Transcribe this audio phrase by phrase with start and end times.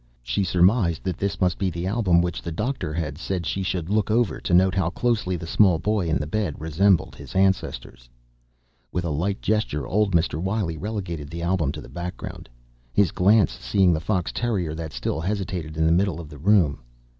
[0.23, 3.87] She surmised that this must be the album which the doctor had said she should
[3.87, 8.09] look over to note how closely the small boy in the bed resembled his ancestors.
[8.91, 10.41] With a light gesture old Mr.
[10.41, 12.49] Wiley relegated the album to the background,
[12.91, 16.79] his glance seeking the fox terrier that still hesitated in the middle of the room.